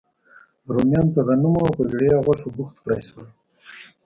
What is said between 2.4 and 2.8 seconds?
بوخت